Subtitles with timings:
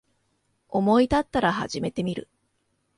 [0.69, 2.27] 思いたったら始めてみる